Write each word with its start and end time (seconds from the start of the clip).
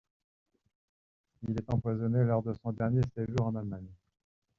Il 1.47 1.51
est 1.55 1.71
empoisonné 1.71 2.23
lors 2.23 2.41
de 2.41 2.55
son 2.63 2.71
dernier 2.71 3.01
séjour 3.15 3.43
en 3.45 3.55
Allemagne. 3.55 3.85